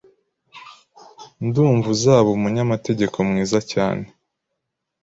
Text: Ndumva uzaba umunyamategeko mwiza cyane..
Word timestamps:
Ndumva 1.45 1.87
uzaba 1.95 2.29
umunyamategeko 2.37 3.17
mwiza 3.27 3.59
cyane.. 3.71 4.05